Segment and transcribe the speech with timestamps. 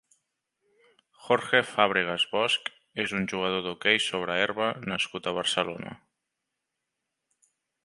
[1.25, 2.71] Jorge Fábregas Bosch
[3.05, 5.97] és un jugador d'hoquei sobre herba nascut a Barcelona.